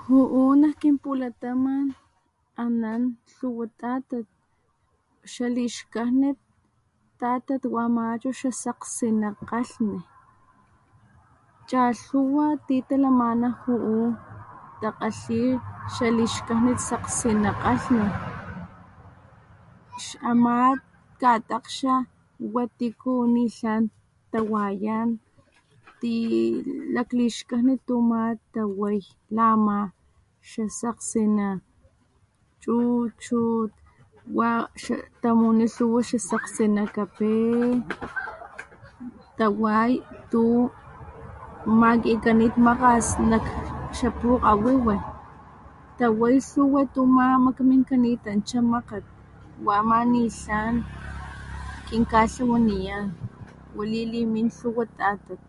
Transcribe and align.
Ju'u 0.00 0.42
nak 0.60 0.74
kinpulataman 0.80 1.86
anan 2.64 3.02
lhuwa 3.34 3.66
tatat, 3.80 4.26
xalixkajnit 5.32 6.38
tatat 7.20 7.62
wa 7.74 7.80
ama 7.88 8.04
xasakgsina 8.38 9.28
kgalhni, 9.38 9.98
cha'lhuwa 11.68 12.46
ti 12.66 12.76
talamana 12.88 13.48
ju'u 13.62 13.98
takgalhi 14.80 15.42
xalixkajnit 15.94 16.78
sakgsina 16.88 17.50
kgalhgni, 17.56 18.08
ama 20.30 20.54
kgatakgxa 21.20 21.94
wa 22.54 22.62
tiku 22.78 23.12
nitlan 23.34 23.82
tawayan, 24.32 25.08
tilaklixkajni 26.00 27.74
tuma 27.86 28.22
taway 28.54 28.98
la 29.36 29.44
ama 29.56 29.78
xasakgsina 30.50 31.46
chuchut, 32.62 33.72
wa 34.36 34.50
tamuni 35.22 35.66
xa 35.74 35.82
lhuwa 35.86 36.00
xasakgsina 36.10 36.82
kape, 36.96 37.32
taway 39.38 39.92
tu 40.32 40.42
makikanit 41.80 42.54
makgas 42.66 43.06
nakxakpukgawiwin, 43.30 45.02
taway 45.98 46.36
lhuwa 46.48 46.80
tu 46.94 47.00
ama 47.12 47.26
makaminkanitancha 47.46 48.58
makgat 48.72 49.04
wa 49.64 49.72
ama 49.82 49.98
nitlan 50.12 50.74
kinkatlawaniyan 51.88 53.04
wali 53.76 54.02
limin 54.12 54.46
lhuwa 54.58 54.84
tatat. 54.98 55.42